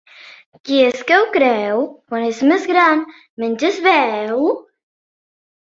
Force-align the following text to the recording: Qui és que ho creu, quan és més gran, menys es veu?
Qui 0.69 0.79
és 0.85 1.03
que 1.11 1.19
ho 1.23 1.27
creu, 1.35 1.83
quan 2.13 2.25
és 2.29 2.41
més 2.53 2.65
gran, 2.71 3.05
menys 3.45 3.67
es 3.71 3.81
veu? 3.91 4.37